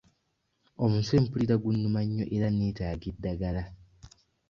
Omutwe 0.83 1.15
mpulira 1.23 1.55
gunnuma 1.63 2.01
nnyo 2.05 2.25
era 2.35 2.47
neetaga 2.51 3.05
eddagala. 3.13 3.63